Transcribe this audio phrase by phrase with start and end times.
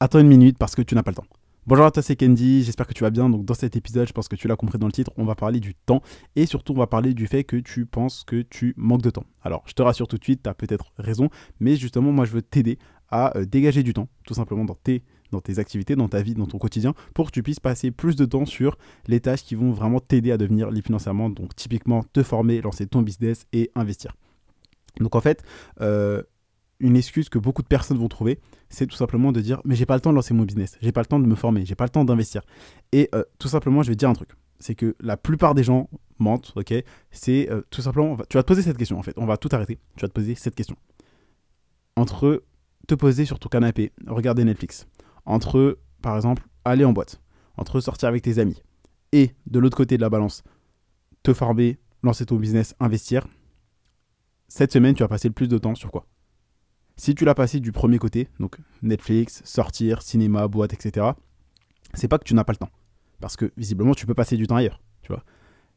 [0.00, 1.26] attends une minute parce que tu n'as pas le temps.
[1.66, 3.28] Bonjour à toi, c'est Candy, j'espère que tu vas bien.
[3.28, 5.34] Donc dans cet épisode, je pense que tu l'as compris dans le titre, on va
[5.34, 6.02] parler du temps
[6.34, 9.26] et surtout on va parler du fait que tu penses que tu manques de temps.
[9.42, 11.28] Alors je te rassure tout de suite, tu as peut-être raison,
[11.60, 12.78] mais justement moi je veux t'aider
[13.10, 15.02] à euh, dégager du temps, tout simplement dans tes,
[15.32, 18.16] dans tes activités, dans ta vie, dans ton quotidien, pour que tu puisses passer plus
[18.16, 21.28] de temps sur les tâches qui vont vraiment t'aider à devenir libre financièrement.
[21.28, 24.16] Donc typiquement te former, lancer ton business et investir.
[24.98, 25.42] Donc en fait,
[25.82, 26.22] euh,
[26.80, 29.86] une excuse que beaucoup de personnes vont trouver, c'est tout simplement de dire mais j'ai
[29.86, 31.74] pas le temps de lancer mon business, j'ai pas le temps de me former, j'ai
[31.74, 32.42] pas le temps d'investir.
[32.92, 35.62] Et euh, tout simplement, je vais te dire un truc, c'est que la plupart des
[35.62, 35.88] gens
[36.18, 36.74] mentent, ok?
[37.10, 39.48] C'est euh, tout simplement, tu vas te poser cette question en fait, on va tout
[39.52, 40.76] arrêter, tu vas te poser cette question.
[41.96, 42.44] Entre
[42.88, 44.88] te poser sur ton canapé, regarder Netflix,
[45.26, 47.20] entre par exemple aller en boîte,
[47.56, 48.62] entre sortir avec tes amis,
[49.12, 50.42] et de l'autre côté de la balance,
[51.22, 53.26] te former, lancer ton business, investir,
[54.48, 56.06] cette semaine tu vas passer le plus de temps sur quoi?
[57.00, 61.06] Si tu l'as passé du premier côté, donc Netflix, sortir, cinéma, boîte, etc.,
[61.94, 62.68] c'est pas que tu n'as pas le temps.
[63.20, 64.82] Parce que visiblement, tu peux passer du temps ailleurs.
[65.00, 65.24] Tu vois.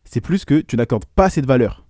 [0.03, 1.85] C'est plus que tu n'accordes pas assez de valeur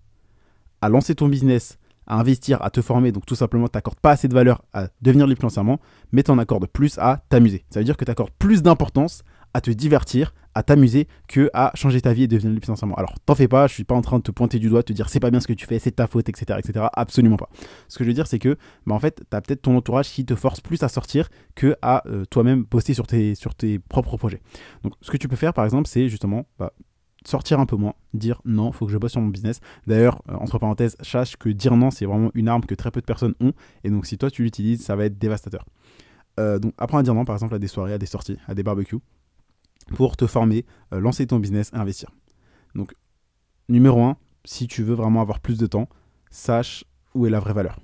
[0.81, 3.11] à lancer ton business, à investir, à te former.
[3.11, 5.79] Donc tout simplement, tu n'accordes pas assez de valeur à devenir libre financièrement,
[6.11, 7.65] mais tu en accordes plus à t'amuser.
[7.71, 11.71] Ça veut dire que tu accordes plus d'importance à te divertir, à t'amuser, que à
[11.75, 12.95] changer ta vie et devenir libre financièrement.
[12.95, 14.93] Alors, t'en fais pas, je suis pas en train de te pointer du doigt, te
[14.93, 16.87] dire c'est pas bien ce que tu fais, c'est ta faute, etc., etc.
[16.93, 17.49] Absolument pas.
[17.87, 20.25] Ce que je veux dire, c'est que, bah, en fait, t'as peut-être ton entourage qui
[20.25, 24.17] te force plus à sortir que à euh, toi-même poster sur tes, sur tes propres
[24.17, 24.41] projets.
[24.83, 26.73] Donc, ce que tu peux faire, par exemple, c'est justement bah,
[27.25, 29.59] sortir un peu moins, dire non, faut que je bosse sur mon business.
[29.87, 33.01] D'ailleurs, euh, entre parenthèses, sache que dire non, c'est vraiment une arme que très peu
[33.01, 33.53] de personnes ont.
[33.83, 35.65] Et donc, si toi tu l'utilises, ça va être dévastateur.
[36.39, 38.55] Euh, donc, apprends à dire non, par exemple, à des soirées, à des sorties, à
[38.55, 38.99] des barbecues
[39.95, 42.09] pour te former, euh, lancer ton business et investir.
[42.75, 42.93] Donc,
[43.69, 45.87] numéro 1, si tu veux vraiment avoir plus de temps,
[46.29, 47.79] sache où est la vraie valeur.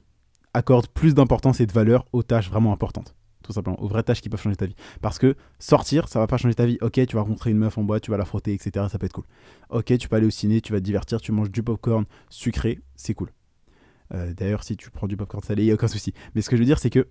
[0.53, 3.15] Accorde plus d'importance et de valeur aux tâches vraiment importantes.
[3.43, 4.75] Tout simplement, aux vraies tâches qui peuvent changer ta vie.
[5.01, 6.77] Parce que sortir, ça va pas changer ta vie.
[6.81, 8.87] Ok, tu vas rencontrer une meuf en boîte, tu vas la frotter, etc.
[8.91, 9.25] Ça peut être cool.
[9.69, 12.79] Ok, tu peux aller au ciné, tu vas te divertir, tu manges du popcorn sucré,
[12.95, 13.31] c'est cool.
[14.13, 16.13] Euh, d'ailleurs, si tu prends du popcorn salé, il n'y a aucun souci.
[16.35, 17.07] Mais ce que je veux dire, c'est que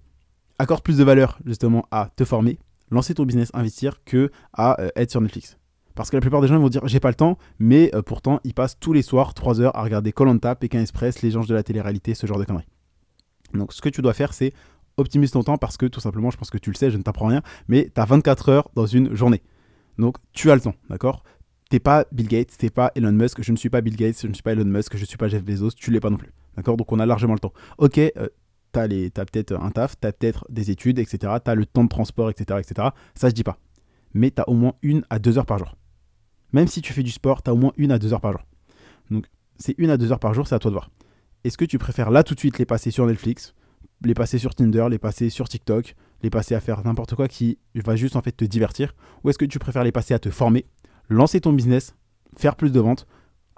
[0.59, 2.59] accorde plus de valeur justement à te former,
[2.91, 5.59] lancer ton business, investir, que à euh, être sur Netflix.
[5.94, 8.41] Parce que la plupart des gens vont dire j'ai pas le temps, mais euh, pourtant
[8.44, 11.54] ils passent tous les soirs 3 heures à regarder Colanta, Pékin Express, Les Anges de
[11.54, 12.69] la télé-réalité, ce genre de conneries.
[13.53, 14.53] Donc ce que tu dois faire, c'est
[14.97, 17.03] optimiser ton temps parce que tout simplement, je pense que tu le sais, je ne
[17.03, 19.43] t'apprends rien, mais tu as 24 heures dans une journée.
[19.98, 21.25] Donc tu as le temps, d'accord?
[21.69, 24.28] T'es pas Bill Gates, t'es pas Elon Musk, je ne suis pas Bill Gates, je
[24.28, 26.16] ne suis pas Elon Musk, je ne suis pas Jeff Bezos, tu l'es pas non
[26.16, 26.32] plus.
[26.56, 26.77] D'accord?
[26.77, 27.53] Donc on a largement le temps.
[27.77, 28.28] Ok, euh,
[28.73, 31.34] tu as, peut-être un taf, tu as peut-être des études, etc.
[31.45, 32.61] Tu as le temps de transport, etc.
[32.61, 32.89] etc.
[33.15, 33.59] Ça, je dis pas.
[34.15, 35.77] Mais tu as au moins une à deux heures par jour.
[36.53, 38.33] Même si tu fais du sport, tu as au moins une à deux heures par
[38.33, 38.43] jour.
[39.11, 39.27] Donc,
[39.59, 40.91] c'est une à deux heures par jour, c'est à toi de voir.
[41.45, 43.55] Est-ce que tu préfères là tout de suite les passer sur Netflix,
[44.05, 47.59] les passer sur Tinder, les passer sur TikTok, les passer à faire n'importe quoi qui
[47.75, 50.31] va juste en fait te divertir Ou est-ce que tu préfères les passer à te
[50.31, 50.67] former,
[51.09, 51.95] lancer ton business,
[52.37, 53.07] faire plus de ventes,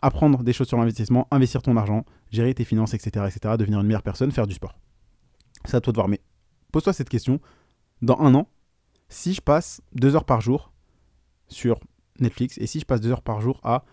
[0.02, 3.86] apprendre des choses sur l'investissement, investir ton argent, gérer tes finances, etc., etc., devenir une
[3.86, 4.78] meilleure personne, faire du sport?
[5.64, 6.08] C'est à toi de voir.
[6.08, 6.20] Mais
[6.72, 7.40] pose-toi cette question.
[8.02, 8.48] Dans un an,
[9.08, 10.72] si je passe deux heures par jour
[11.48, 11.80] sur
[12.18, 13.84] Netflix et si je passe deux heures par jour à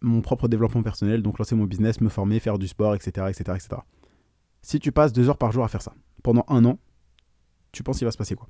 [0.00, 3.56] mon propre développement personnel, donc lancer mon business, me former, faire du sport, etc., etc.,
[3.56, 3.80] etc.
[4.62, 6.78] Si tu passes deux heures par jour à faire ça, pendant un an,
[7.72, 8.48] tu penses qu'il va se passer quoi?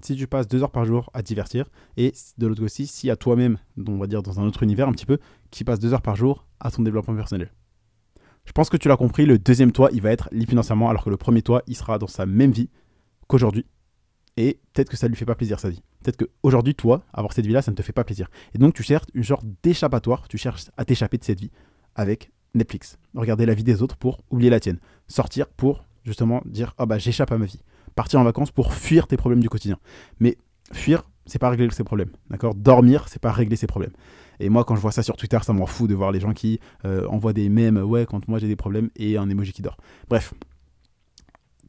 [0.00, 3.16] Si tu passes deux heures par jour à divertir, et de l'autre côté, si à
[3.16, 5.18] toi-même, on va dire dans un autre univers un petit peu,
[5.50, 7.52] qui passe deux heures par jour à ton développement personnel.
[8.48, 11.04] Je pense que tu l'as compris, le deuxième toit, il va être libre financièrement, alors
[11.04, 12.70] que le premier toit, il sera dans sa même vie
[13.26, 13.66] qu'aujourd'hui.
[14.38, 15.82] Et peut-être que ça ne lui fait pas plaisir sa vie.
[16.02, 18.30] Peut-être qu'aujourd'hui, toi, avoir cette vie-là, ça ne te fait pas plaisir.
[18.54, 21.50] Et donc, tu cherches une sorte d'échappatoire, tu cherches à t'échapper de cette vie
[21.94, 22.96] avec Netflix.
[23.14, 24.78] Regarder la vie des autres pour oublier la tienne.
[25.08, 27.60] Sortir pour justement dire Ah bah j'échappe à ma vie.
[27.96, 29.78] Partir en vacances pour fuir tes problèmes du quotidien.
[30.20, 30.38] Mais
[30.72, 32.12] fuir, c'est pas régler ses problèmes.
[32.30, 32.54] D'accord?
[32.54, 33.92] Dormir, c'est pas régler ses problèmes.
[34.40, 36.32] Et moi, quand je vois ça sur Twitter, ça m'en fout de voir les gens
[36.32, 39.62] qui euh, envoient des mèmes, ouais, quand moi j'ai des problèmes, et un emoji qui
[39.62, 39.76] dort.
[40.08, 40.34] Bref.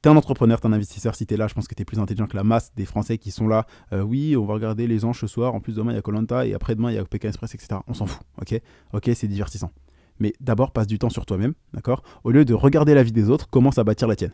[0.01, 2.27] T'es un entrepreneur, t'es un investisseur, si t'es là, je pense que t'es plus intelligent
[2.27, 3.65] que la masse des Français qui sont là.
[3.91, 6.01] Euh, oui, on va regarder les anges ce soir, en plus demain il y a
[6.01, 7.81] Colanta, et après-demain il y a Pékin Express, etc.
[7.85, 8.61] On s'en fout, ok?
[8.93, 9.71] Ok, c'est divertissant.
[10.19, 12.03] Mais d'abord, passe du temps sur toi-même, d'accord?
[12.23, 14.33] Au lieu de regarder la vie des autres, commence à bâtir la tienne.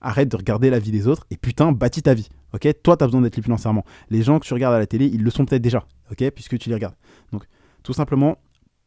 [0.00, 2.28] Arrête de regarder la vie des autres et putain, bâtis ta vie.
[2.54, 3.84] Ok Toi, tu as besoin d'être libre financièrement.
[4.10, 5.84] Les gens que tu regardes à la télé, ils le sont peut-être déjà.
[6.10, 6.96] Ok Puisque tu les regardes.
[7.32, 7.44] Donc,
[7.82, 8.38] tout simplement,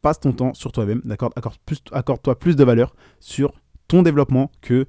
[0.02, 1.00] passe ton temps sur toi-même.
[1.04, 1.32] D'accord
[1.92, 3.52] Accorde-toi plus de valeur sur
[3.88, 4.86] ton développement que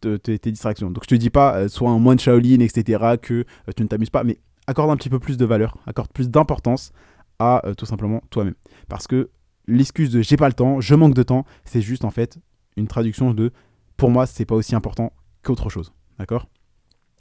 [0.00, 0.90] tes distractions.
[0.90, 3.88] Donc, je te dis pas, euh, sois un moine Shaolin, etc., que euh, tu ne
[3.88, 6.92] t'amuses pas, mais accorde un petit peu plus de valeur, accorde plus d'importance
[7.38, 8.54] à euh, tout simplement toi-même.
[8.88, 9.30] Parce que
[9.66, 12.38] l'excuse de j'ai pas le temps, je manque de temps, c'est juste en fait
[12.76, 13.52] une traduction de
[13.96, 15.12] pour moi, c'est pas aussi important
[15.42, 15.92] qu'autre chose.
[16.18, 16.46] D'accord?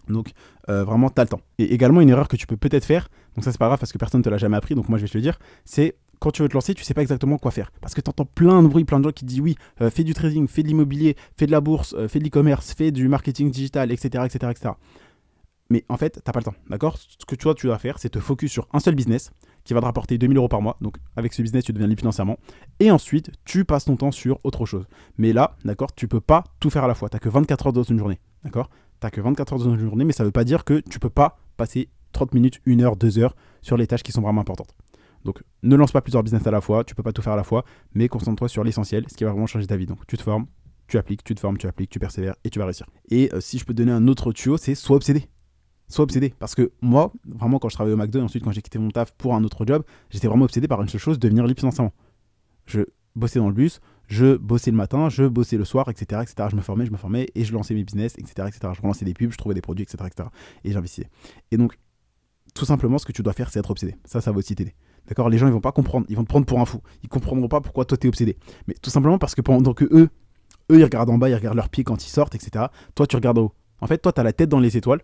[0.10, 0.32] Donc
[0.70, 1.42] euh, vraiment, tu as le temps.
[1.58, 3.92] Et également, une erreur que tu peux peut-être faire, donc ça c'est pas grave parce
[3.92, 5.96] que personne ne te l'a jamais appris, donc moi je vais te le dire, c'est
[6.20, 7.72] quand tu veux te lancer, tu sais pas exactement quoi faire.
[7.82, 10.04] Parce que tu entends plein de bruit, plein de gens qui disent oui, euh, fais
[10.04, 13.08] du trading, fais de l'immobilier, fais de la bourse, euh, fais de l'e-commerce, fais du
[13.08, 14.26] marketing digital, etc.
[14.26, 14.74] etc., etc.
[15.70, 16.98] Mais en fait, t'as pas le temps, d'accord?
[16.98, 19.32] Ce que toi, tu dois faire, c'est te focus sur un seul business
[19.64, 20.78] qui va te rapporter 2000 euros par mois.
[20.82, 22.40] Donc, avec ce business, tu deviens libre financièrement.
[22.80, 24.88] Et ensuite, tu passes ton temps sur autre chose.
[25.20, 27.08] Mais là, d'accord, tu peux pas tout faire à la fois.
[27.10, 28.72] T'as que 24 heures dans une journée, d'accord?
[29.00, 31.10] T'as que 24 heures dans une journée, mais ça veut pas dire que tu peux
[31.10, 34.76] pas passer 30 minutes, 1 heure, 2 heures sur les tâches qui sont vraiment importantes.
[35.26, 37.38] Donc, ne lance pas plusieurs business à la fois, tu peux pas tout faire à
[37.38, 39.86] la fois, mais concentre-toi sur l'essentiel, ce qui va vraiment changer ta vie.
[39.86, 40.48] Donc, tu te formes,
[40.88, 42.88] tu appliques, tu te formes, tu appliques, tu persévères et tu vas réussir.
[43.10, 45.30] Et euh, si je peux donner un autre tuyau, c'est sois obsédé
[45.90, 46.34] sois obsédé.
[46.40, 48.90] Parce que moi, vraiment, quand je travaillais au McDo et ensuite quand j'ai quitté mon
[48.90, 51.94] taf pour un autre job, j'étais vraiment obsédé par une seule chose, devenir libre financièrement.
[52.66, 52.82] Je
[53.16, 56.50] bossais dans le bus, je bossais le matin, je bossais le soir, etc., etc.
[56.52, 58.74] Je me formais, je me formais et je lançais mes business, etc., etc.
[58.76, 60.30] Je relançais des pubs, je trouvais des produits, etc., etc.
[60.64, 61.10] Et j'investissais.
[61.52, 61.78] Et donc,
[62.56, 63.96] tout simplement, ce que tu dois faire, c'est être obsédé.
[64.06, 64.74] Ça, ça va aussi t'aider.
[65.08, 65.30] D'accord?
[65.30, 66.08] Les gens, ils vont pas comprendre.
[66.10, 66.82] Ils vont te prendre pour un fou.
[67.04, 68.36] Ils comprendront pas pourquoi toi, t'es obsédé.
[68.68, 70.10] Mais tout simplement parce que pendant que eux,
[70.72, 72.66] eux, ils regardent en bas, ils regardent leurs pieds quand ils sortent, etc.
[72.96, 73.54] Toi, tu regardes en haut.
[73.80, 75.02] En fait, toi, tu as la tête dans les étoiles,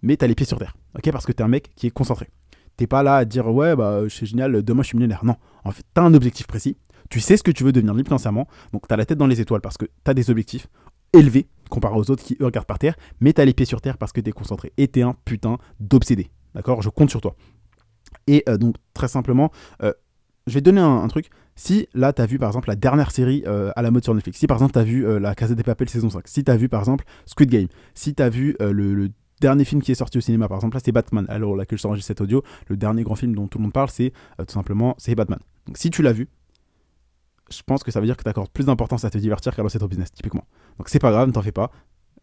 [0.00, 0.74] mais tu as les pieds sur terre.
[0.96, 1.10] Ok?
[1.12, 2.30] Parce que tu es un mec qui est concentré.
[2.78, 5.24] T'es pas là à dire ouais, bah, c'est génial, demain je suis millionnaire.
[5.24, 5.36] Non.
[5.64, 6.78] En fait, tu as un objectif précis.
[7.12, 8.48] Tu sais ce que tu veux devenir libre financièrement.
[8.72, 10.66] Donc, tu as la tête dans les étoiles parce que tu as des objectifs
[11.12, 13.82] élevés comparé aux autres qui eux regardent par terre, mais tu as les pieds sur
[13.82, 14.72] terre parce que tu es concentré.
[14.78, 16.30] Et tu es un putain d'obsédé.
[16.54, 16.80] D'accord?
[16.80, 17.36] Je compte sur toi.
[18.28, 19.92] Et euh, donc, très simplement, euh,
[20.46, 21.28] je vais te donner un, truc.
[21.54, 24.14] Si là, tu as vu par exemple la dernière série euh, à la mode sur
[24.14, 26.50] Netflix, si par exemple tu as vu La Casa des Papel saison 5, si tu
[26.50, 29.10] as vu par exemple Squid Game, si tu as vu le,
[29.42, 31.26] dernier film qui est sorti au cinéma, par exemple, là c'est Batman.
[31.28, 33.74] Alors là que je enregistre cet audio, le dernier grand film dont tout le monde
[33.74, 35.40] parle, c'est tout simplement c'est Batman.
[35.66, 36.28] Donc si tu l'as vu,
[37.52, 39.62] je pense que ça veut dire que tu accordes plus d'importance à te divertir qu'à
[39.62, 40.44] lancer ton business, typiquement.
[40.78, 41.70] Donc c'est pas grave, ne t'en fais pas.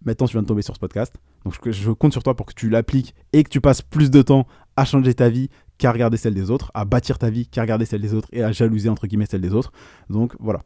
[0.04, 1.16] Maintenant, tu viens de tomber sur ce podcast.
[1.44, 4.22] Donc je compte sur toi pour que tu l'appliques et que tu passes plus de
[4.22, 7.62] temps à changer ta vie qu'à regarder celle des autres, à bâtir ta vie qu'à
[7.62, 9.72] regarder celle des autres et à jalouser entre guillemets celle des autres.
[10.10, 10.62] Donc voilà.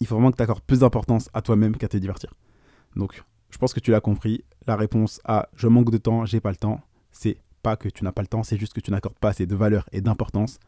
[0.00, 2.34] Il faut vraiment que tu accordes plus d'importance à toi-même qu'à te divertir.
[2.96, 4.44] Donc je pense que tu l'as compris.
[4.66, 6.80] La réponse à je manque de temps, j'ai pas le temps,
[7.12, 9.46] c'est pas que tu n'as pas le temps, c'est juste que tu n'accordes pas assez
[9.46, 10.58] de valeur et d'importance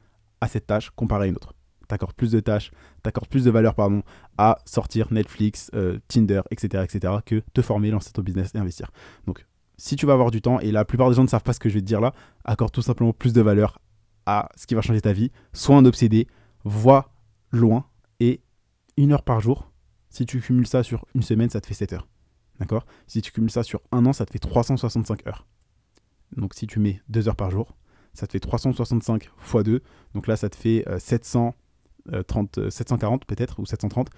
[0.41, 1.55] à cette tâche comparée à une autre.
[1.93, 2.71] Tu accordes plus de tâches,
[3.03, 4.03] tu accordes plus de valeur pardon,
[4.39, 8.91] à sortir Netflix, euh, Tinder, etc., etc., que te former, lancer ton business et investir.
[9.27, 9.47] Donc
[9.77, 11.61] si tu vas avoir du temps, et la plupart des gens ne savent pas ce
[11.61, 13.79] que je vais te dire là, accorde tout simplement plus de valeur
[14.27, 15.33] à ce qui va changer ta vie.
[15.53, 16.29] Sois un obsédé,
[16.65, 17.13] vois
[17.51, 17.85] loin,
[18.21, 18.41] et
[18.97, 19.73] une heure par jour,
[20.09, 22.09] si tu cumules ça sur une semaine, ça te fait 7 heures.
[22.61, 22.87] D'accord?
[23.07, 25.47] Si tu cumules ça sur un an, ça te fait 365 heures.
[26.37, 27.77] Donc si tu mets 2 heures par jour,
[28.15, 29.83] ça te fait 365 x 2.
[30.15, 30.85] Donc là, ça te fait
[32.07, 34.11] 730, 740 euh, peut-être, ou 730.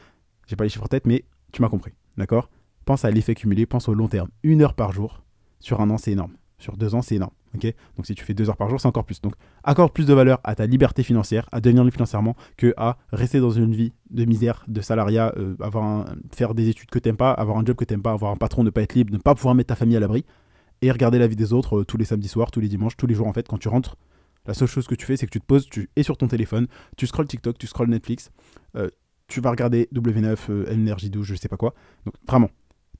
[0.47, 1.93] J'ai pas les chiffres en tête, mais tu m'as compris.
[2.17, 2.51] D'accord?
[2.85, 4.29] Pense à l'effet cumulé, pense au long terme.
[4.43, 5.25] Une heure par jour,
[5.61, 6.35] sur un an, c'est énorme.
[6.59, 7.33] Sur deux ans, c'est énorme.
[7.55, 7.75] ok?
[7.97, 9.21] Donc si tu fais deux heures par jour, c'est encore plus.
[9.21, 9.35] Donc
[9.65, 13.41] accorde plus de valeur à ta liberté financière, à devenir libre financièrement, que à rester
[13.41, 17.33] dans une vie de misère, de salariat, euh, avoir faire des études que t'aimes pas,
[17.33, 19.35] avoir un job que t'aimes pas, avoir un patron, ne pas être libre, ne pas
[19.35, 20.25] pouvoir mettre ta famille à l'abri,
[20.83, 23.07] et regarder la vie des autres euh, tous les samedis soirs, tous les dimanches, tous
[23.07, 23.97] les jours en fait, quand tu rentres.
[24.46, 26.29] La seule chose que tu fais, c'est que tu te poses, tu es sur ton
[26.29, 28.31] téléphone, tu scrolles TikTok, tu scrolles Netflix,
[28.76, 28.91] euh,
[29.26, 31.75] tu vas regarder W9, Energy 12, je sais pas quoi.
[32.05, 32.50] Donc vraiment,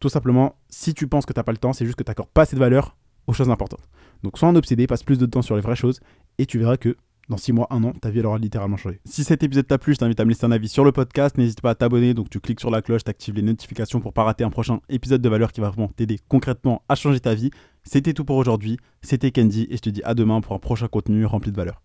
[0.01, 2.11] tout simplement, si tu penses que tu n'as pas le temps, c'est juste que tu
[2.11, 2.97] n'accordes pas assez de valeur
[3.27, 3.89] aux choses importantes.
[4.23, 6.01] Donc sois un obsédé, passe plus de temps sur les vraies choses,
[6.39, 6.97] et tu verras que
[7.29, 9.01] dans 6 mois, 1 an, ta vie elle aura littéralement changé.
[9.05, 11.39] Si cet épisode t'a plu, je t'invite à me laisser un avis sur le podcast.
[11.39, 14.13] N'hésite pas à t'abonner, donc tu cliques sur la cloche, tu actives les notifications pour
[14.13, 17.35] pas rater un prochain épisode de valeur qui va vraiment t'aider concrètement à changer ta
[17.35, 17.51] vie.
[17.83, 20.89] C'était tout pour aujourd'hui, c'était Candy et je te dis à demain pour un prochain
[20.89, 21.83] contenu rempli de valeur.